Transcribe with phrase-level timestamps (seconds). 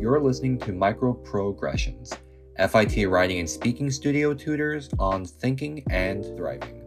[0.00, 2.16] You're listening to Microprogressions,
[2.56, 6.82] FIT Writing and Speaking Studio tutors on thinking and thriving.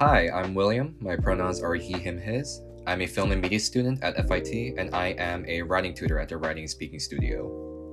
[0.00, 0.96] Hi, I'm William.
[0.98, 2.62] My pronouns are he, him, his.
[2.86, 6.30] I'm a film and media student at FIT, and I am a writing tutor at
[6.30, 7.92] the Writing and Speaking Studio.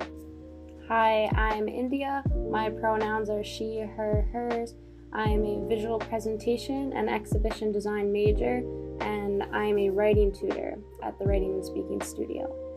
[0.88, 2.24] Hi, I'm India.
[2.50, 4.74] My pronouns are she, her, hers.
[5.12, 8.64] I am a visual presentation and exhibition design major,
[9.02, 12.69] and I am a writing tutor at the Writing and Speaking Studio.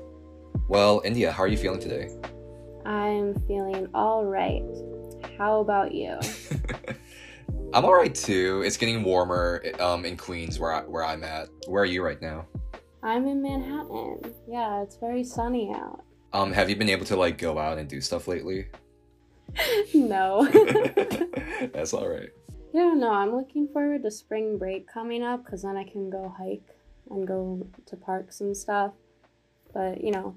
[0.68, 2.10] Well, India, how are you feeling today?
[2.84, 4.62] I'm feeling all right.
[5.38, 6.18] How about you?
[7.74, 8.62] I'm all right too.
[8.64, 11.48] It's getting warmer um, in Queens, where I, where I'm at.
[11.66, 12.46] Where are you right now?
[13.02, 14.20] I'm in Manhattan.
[14.48, 16.04] Yeah, it's very sunny out.
[16.32, 18.68] Um, have you been able to like go out and do stuff lately?
[19.94, 20.46] no.
[21.72, 22.30] That's all right.
[22.72, 26.34] Yeah, no, I'm looking forward to spring break coming up because then I can go
[26.36, 26.76] hike
[27.10, 28.92] and go to parks and stuff.
[29.72, 30.36] But, you know,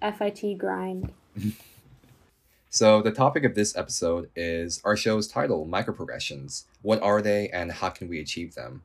[0.00, 1.12] FIT grind.
[2.70, 6.64] so, the topic of this episode is our show's title, Microprogressions.
[6.82, 8.82] What are they and how can we achieve them?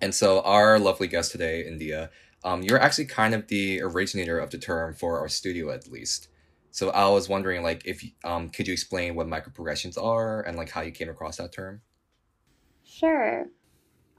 [0.00, 2.10] And so, our lovely guest today, India,
[2.44, 6.28] um, you're actually kind of the originator of the term for our studio, at least.
[6.72, 10.70] So I was wondering, like, if um, could you explain what microprogressions are and like
[10.70, 11.82] how you came across that term?
[12.82, 13.46] Sure.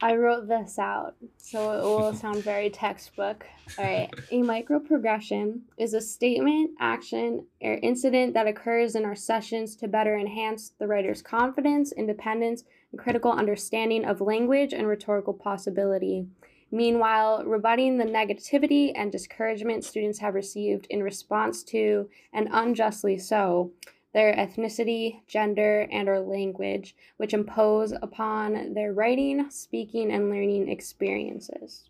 [0.04, 3.46] I wrote this out, so it will sound very textbook.
[3.78, 4.14] All right.
[4.32, 10.18] A microprogression is a statement, action, or incident that occurs in our sessions to better
[10.18, 16.28] enhance the writer's confidence, independence, and critical understanding of language and rhetorical possibility.
[16.70, 23.72] Meanwhile, rebutting the negativity and discouragement students have received in response to, and unjustly so,
[24.14, 31.90] their ethnicity, gender, and or language, which impose upon their writing, speaking, and learning experiences.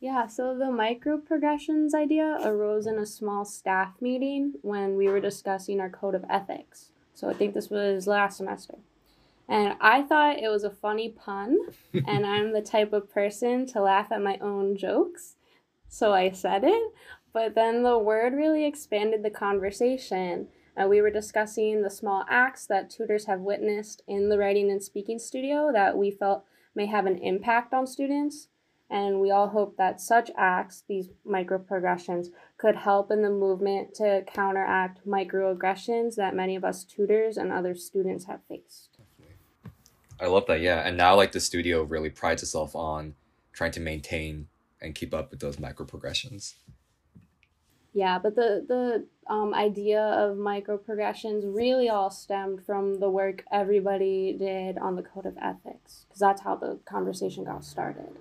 [0.00, 5.78] Yeah, so the microprogressions idea arose in a small staff meeting when we were discussing
[5.78, 6.90] our code of ethics.
[7.14, 8.76] So I think this was last semester.
[9.46, 11.58] And I thought it was a funny pun,
[12.06, 15.34] and I'm the type of person to laugh at my own jokes.
[15.88, 16.94] So I said it,
[17.34, 20.48] but then the word really expanded the conversation.
[20.80, 24.82] Uh, we were discussing the small acts that tutors have witnessed in the writing and
[24.82, 28.48] speaking studio that we felt may have an impact on students.
[28.88, 34.24] And we all hope that such acts, these microprogressions, could help in the movement to
[34.26, 38.98] counteract microaggressions that many of us tutors and other students have faced.
[40.18, 40.60] I love that.
[40.60, 43.14] Yeah, and now like the studio really prides itself on
[43.52, 44.48] trying to maintain
[44.80, 46.56] and keep up with those micro progressions.
[47.92, 53.44] Yeah, but the the um, idea of micro progressions really all stemmed from the work
[53.52, 58.16] everybody did on the code of ethics because that's how the conversation got started.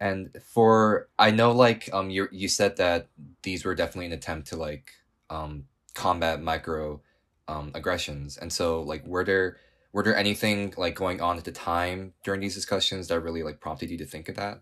[0.00, 3.08] And for I know like um you you said that
[3.42, 4.92] these were definitely an attempt to like
[5.28, 5.64] um
[5.94, 7.02] combat micro
[7.48, 8.36] um, aggressions.
[8.36, 9.56] And so, like, were there
[9.92, 13.58] were there anything like going on at the time during these discussions that really like
[13.58, 14.60] prompted you to think of that?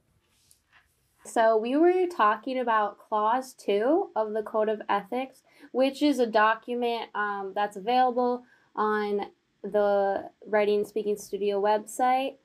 [1.27, 5.43] So we were talking about clause two of the Code of Ethics,
[5.73, 8.45] which is a document um, that's available
[8.77, 9.27] on
[9.63, 12.37] the Writing Speaking Studio website,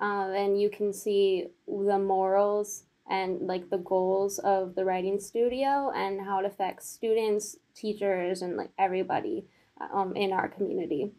[0.00, 5.92] uh, and you can see the morals and like the goals of the writing studio
[5.94, 9.44] and how it affects students, teachers, and like everybody
[9.92, 11.12] um, in our community.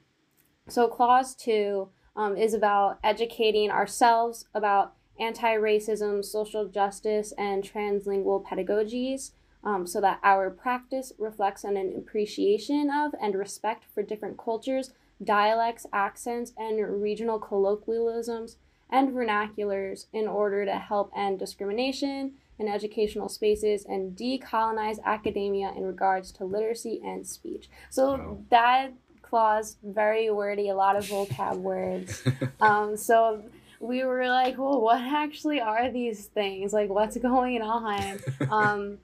[0.70, 8.46] So, clause two um, is about educating ourselves about anti racism, social justice, and translingual
[8.46, 9.32] pedagogies
[9.64, 14.92] um, so that our practice reflects on an appreciation of and respect for different cultures,
[15.24, 18.58] dialects, accents, and regional colloquialisms
[18.90, 25.84] and vernaculars in order to help end discrimination in educational spaces and decolonize academia in
[25.84, 27.70] regards to literacy and speech.
[27.90, 28.38] So wow.
[28.50, 32.22] that clause very wordy, a lot of vocab words.
[32.62, 33.44] um, so
[33.82, 36.72] we were like, well, what actually are these things?
[36.72, 38.20] Like, what's going on?
[38.52, 38.98] Um,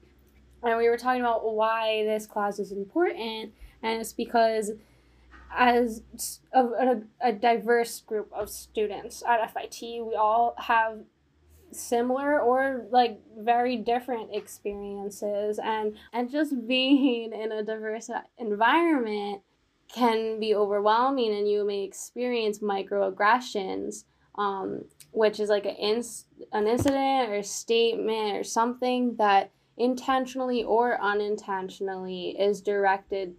[0.62, 3.52] and we were talking about why this clause is important,
[3.82, 4.72] and it's because
[5.56, 6.02] as
[6.52, 10.98] a, a, a diverse group of students at FIT, we all have
[11.70, 18.08] similar or like very different experiences and and just being in a diverse
[18.38, 19.42] environment
[19.92, 24.04] can be overwhelming and you may experience microaggressions
[24.38, 26.02] um, which is like an,
[26.52, 33.34] an incident or statement or something that intentionally or unintentionally is directed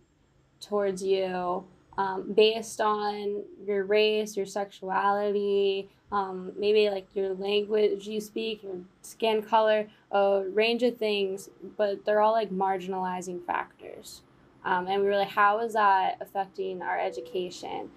[0.60, 1.66] towards you
[1.98, 8.78] um, based on your race, your sexuality, um, maybe like your language you speak, your
[9.02, 14.22] skin color, a range of things, but they're all like marginalizing factors.
[14.66, 17.90] Um, and we were like, how is that affecting our education?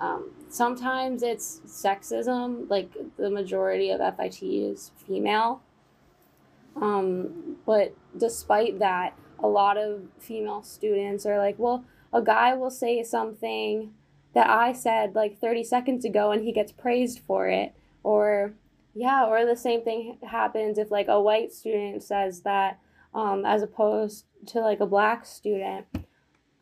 [0.00, 5.62] Um, sometimes it's sexism, like the majority of FIT is female.
[6.80, 12.70] Um, but despite that, a lot of female students are like, well, a guy will
[12.70, 13.92] say something
[14.34, 17.74] that I said like 30 seconds ago and he gets praised for it.
[18.02, 18.54] Or,
[18.94, 22.78] yeah, or the same thing happens if like a white student says that
[23.14, 25.86] um, as opposed to like a black student.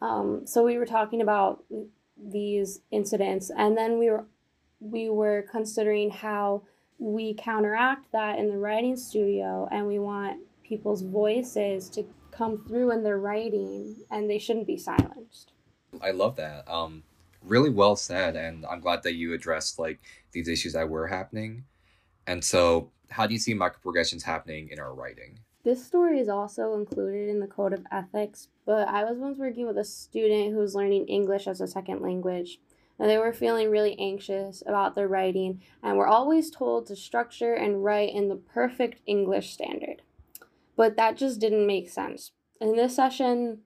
[0.00, 1.64] Um, so we were talking about
[2.30, 4.26] these incidents and then we were
[4.80, 6.62] we were considering how
[6.98, 12.92] we counteract that in the writing studio and we want people's voices to come through
[12.92, 15.52] in their writing and they shouldn't be silenced.
[16.02, 16.68] I love that.
[16.70, 17.02] Um,
[17.42, 20.00] really well said, and I'm glad that you addressed like
[20.32, 21.64] these issues that were happening.
[22.26, 25.38] And so, how do you see microprogressions happening in our writing?
[25.68, 29.66] This story is also included in the Code of Ethics, but I was once working
[29.66, 32.58] with a student who was learning English as a second language.
[32.98, 37.52] And they were feeling really anxious about their writing, and were always told to structure
[37.52, 40.00] and write in the perfect English standard
[40.78, 42.30] but that just didn't make sense.
[42.60, 43.62] In this session,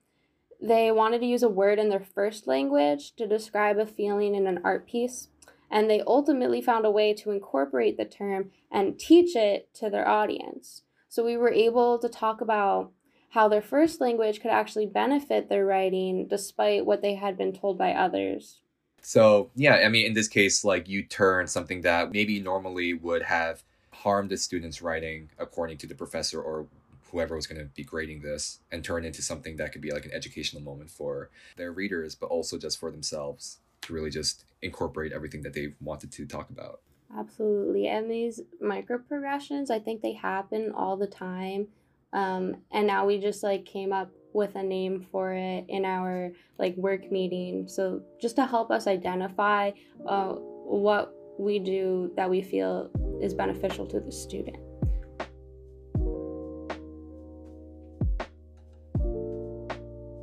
[0.60, 4.46] they wanted to use a word in their first language to describe a feeling in
[4.46, 5.28] an art piece,
[5.70, 10.08] and they ultimately found a way to incorporate the term and teach it to their
[10.08, 10.82] audience.
[11.12, 12.90] So we were able to talk about
[13.28, 17.76] how their first language could actually benefit their writing despite what they had been told
[17.76, 18.62] by others.
[19.02, 23.24] So, yeah, I mean, in this case, like you turn something that maybe normally would
[23.24, 26.66] have harmed the student's writing according to the professor or
[27.10, 30.06] whoever was going to be grading this and turn into something that could be like
[30.06, 35.12] an educational moment for their readers, but also just for themselves to really just incorporate
[35.12, 36.80] everything that they wanted to talk about.
[37.18, 37.88] Absolutely.
[37.88, 41.68] And these micro progressions, I think they happen all the time.
[42.12, 46.32] Um, and now we just like came up with a name for it in our
[46.58, 47.68] like work meeting.
[47.68, 49.72] So just to help us identify
[50.06, 54.56] uh, what we do that we feel is beneficial to the student.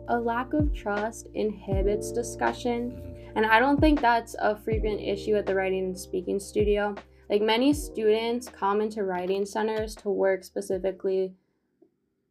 [0.10, 3.09] a lack of trust inhibits discussion.
[3.40, 6.94] And I don't think that's a frequent issue at the writing and speaking studio.
[7.30, 11.36] Like many students come into writing centers to work specifically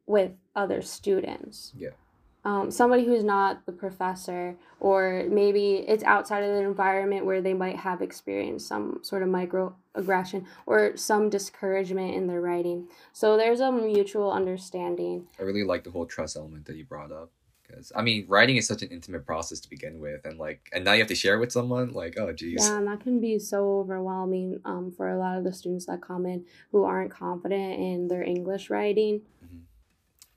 [0.04, 1.72] with other students.
[1.74, 1.92] Yeah.
[2.44, 7.54] Um, somebody who's not the professor, or maybe it's outside of the environment where they
[7.54, 12.86] might have experienced some sort of microaggression or some discouragement in their writing.
[13.14, 15.26] So there's a mutual understanding.
[15.40, 17.30] I really like the whole trust element that you brought up
[17.68, 20.84] because I mean, writing is such an intimate process to begin with, and like, and
[20.84, 21.92] now you have to share it with someone.
[21.92, 22.66] Like, oh, geez.
[22.66, 26.00] Yeah, and that can be so overwhelming um, for a lot of the students that
[26.00, 29.20] come in who aren't confident in their English writing.
[29.44, 29.58] Mm-hmm.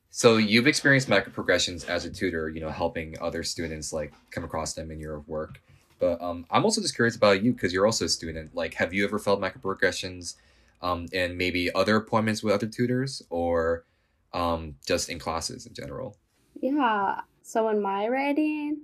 [0.10, 4.74] So you've experienced microprogressions as a tutor, you know, helping other students like come across
[4.74, 5.62] them in your work.
[6.00, 8.54] But um, I'm also just curious about you because you're also a student.
[8.54, 10.36] Like, have you ever felt microprogressions
[10.81, 13.86] um, in maybe other appointments with other tutors or
[14.34, 16.18] um, just in classes in general?
[16.62, 17.22] Yeah.
[17.42, 18.81] So in my writing,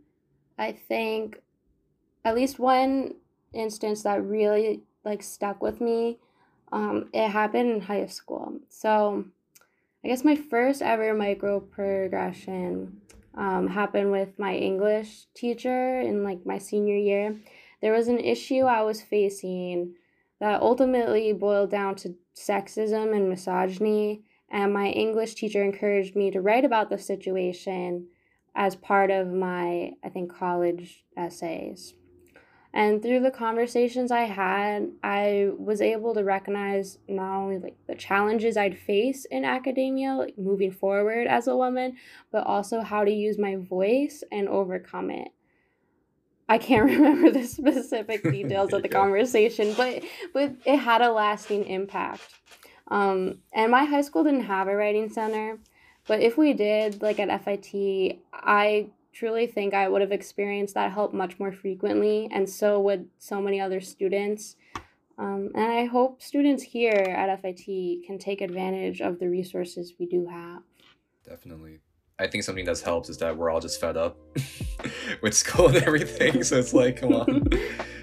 [0.57, 1.41] I think
[2.25, 3.15] at least one
[3.53, 6.17] instance that really like stuck with me.
[6.71, 8.59] Um, it happened in high school.
[8.67, 9.25] So
[10.03, 13.01] I guess my first ever micro progression
[13.35, 17.39] um, happened with my English teacher in like my senior year.
[17.81, 19.93] There was an issue I was facing
[20.39, 26.41] that ultimately boiled down to sexism and misogyny and my English teacher encouraged me to
[26.41, 28.07] write about the situation
[28.55, 31.93] as part of my, I think, college essays.
[32.73, 37.95] And through the conversations I had, I was able to recognize not only like the
[37.95, 41.97] challenges I'd face in academia, like moving forward as a woman,
[42.31, 45.29] but also how to use my voice and overcome it.
[46.49, 51.65] I can't remember the specific details of the conversation, but but it had a lasting
[51.65, 52.21] impact.
[52.89, 55.59] Um, and my high school didn't have a writing center,
[56.07, 60.91] but if we did, like at FIT, I truly think I would have experienced that
[60.91, 64.55] help much more frequently, and so would so many other students.
[65.17, 70.05] Um, and I hope students here at FIT can take advantage of the resources we
[70.05, 70.61] do have.
[71.27, 71.79] Definitely.
[72.19, 74.17] I think something that helps is that we're all just fed up
[75.21, 76.43] with school and everything.
[76.43, 77.47] So it's like, come on.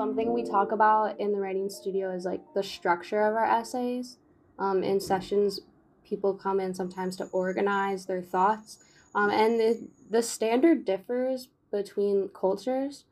[0.00, 4.16] something we talk about in the writing studio is like the structure of our essays.
[4.58, 5.60] Um, in sessions,
[6.08, 8.78] people come in sometimes to organize their thoughts,
[9.14, 13.04] um, and the the standard differs between cultures.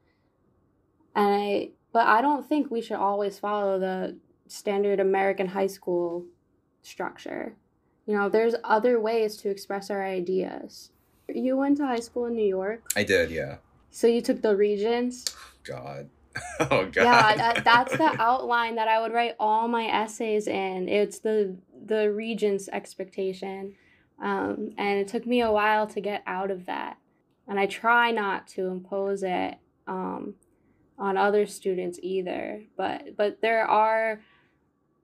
[1.15, 4.17] And I, but I don't think we should always follow the
[4.47, 6.25] standard American high school
[6.81, 7.55] structure.
[8.07, 10.91] You know, there's other ways to express our ideas.
[11.29, 12.91] You went to high school in New York.
[12.97, 13.57] I did, yeah.
[13.91, 15.27] So you took the Regents.
[15.65, 16.09] God.
[16.61, 16.97] Oh God.
[16.97, 20.89] Yeah, that, that's the outline that I would write all my essays in.
[20.89, 23.75] It's the the Regents expectation,
[24.21, 26.99] um, and it took me a while to get out of that.
[27.47, 29.55] And I try not to impose it
[29.87, 30.35] um,
[30.99, 32.65] on other students either.
[32.77, 34.21] But but there are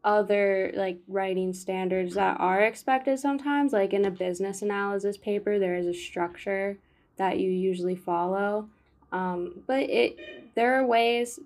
[0.04, 3.72] other like writing standards that are expected sometimes.
[3.72, 6.78] Like in a business analysis paper, there is a structure
[7.16, 8.68] that you usually follow.
[9.14, 10.18] Um, but it
[10.56, 11.38] there are ways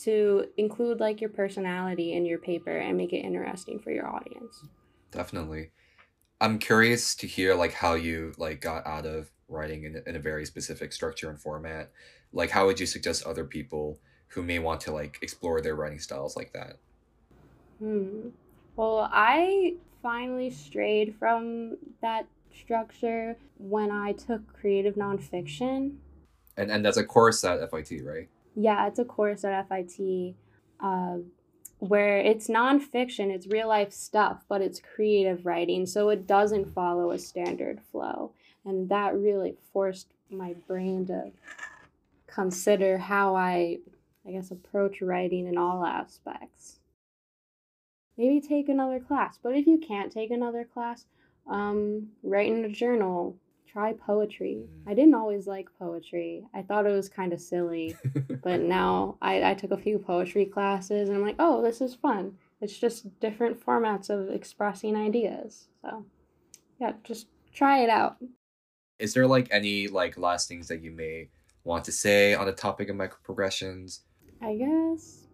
[0.00, 4.64] to include like your personality in your paper and make it interesting for your audience.
[5.10, 5.70] Definitely.
[6.40, 10.20] I'm curious to hear like how you like got out of writing in, in a
[10.20, 11.90] very specific structure and format.
[12.30, 13.98] Like how would you suggest other people
[14.28, 16.76] who may want to like explore their writing styles like that?
[17.78, 18.28] Hmm.
[18.76, 25.96] Well, I finally strayed from that structure when I took creative nonfiction.
[26.58, 28.28] And and that's a course at FIT, right?
[28.54, 30.34] Yeah, it's a course at FIT
[30.80, 31.18] uh,
[31.78, 37.12] where it's nonfiction, it's real life stuff, but it's creative writing, so it doesn't follow
[37.12, 38.32] a standard flow.
[38.64, 41.30] And that really forced my brain to
[42.26, 43.78] consider how I,
[44.26, 46.80] I guess, approach writing in all aspects.
[48.16, 51.06] Maybe take another class, but if you can't take another class,
[51.48, 53.36] um, write in a journal,
[53.70, 54.62] try poetry.
[54.64, 54.90] Mm.
[54.90, 56.44] I didn't always like poetry.
[56.54, 57.96] I thought it was kind of silly,
[58.42, 61.94] but now I, I took a few poetry classes and I'm like, oh, this is
[61.94, 62.36] fun.
[62.60, 65.68] It's just different formats of expressing ideas.
[65.82, 66.04] So,
[66.80, 68.16] yeah, just try it out.
[68.98, 71.28] Is there like any like last things that you may
[71.64, 74.00] want to say on the topic of microprogressions?
[74.42, 75.26] I guess.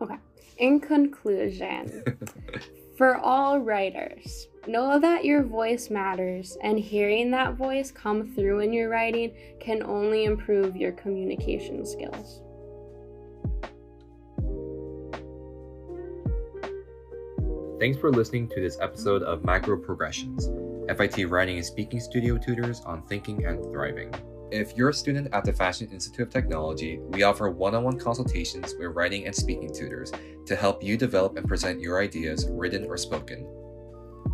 [0.00, 0.16] Okay.
[0.58, 2.04] In conclusion,
[2.98, 8.72] for all writers, know that your voice matters, and hearing that voice come through in
[8.72, 12.42] your writing can only improve your communication skills.
[17.80, 20.44] Thanks for listening to this episode of Microprogressions,
[20.96, 24.14] FIT Writing and Speaking Studio Tutors on Thinking and Thriving.
[24.52, 27.98] If you're a student at the Fashion Institute of Technology, we offer one on one
[27.98, 30.12] consultations with writing and speaking tutors
[30.44, 33.46] to help you develop and present your ideas, written or spoken.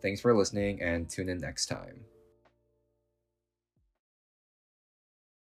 [0.00, 2.01] Thanks for listening and tune in next time.